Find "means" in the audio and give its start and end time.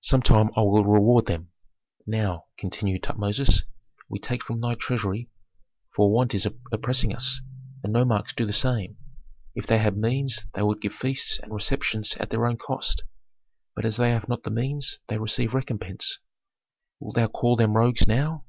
9.94-10.46, 14.50-15.00